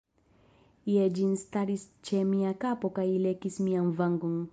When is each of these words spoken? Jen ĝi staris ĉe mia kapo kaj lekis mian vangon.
Jen 0.91 1.11
ĝi 1.19 1.27
staris 1.41 1.83
ĉe 2.09 2.21
mia 2.29 2.53
kapo 2.65 2.91
kaj 2.97 3.07
lekis 3.27 3.59
mian 3.67 3.93
vangon. 4.01 4.35